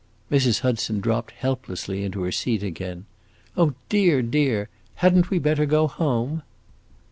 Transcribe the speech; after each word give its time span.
Mrs. 0.31 0.61
Hudson 0.61 0.99
dropped 0.99 1.29
helplessly 1.29 2.03
into 2.03 2.23
her 2.23 2.31
seat 2.31 2.63
again. 2.63 3.05
"Oh 3.55 3.75
dear, 3.87 4.23
dear, 4.23 4.67
had 4.95 5.15
n't 5.15 5.29
we 5.29 5.37
better 5.37 5.67
go 5.67 5.87
home?" 5.87 6.41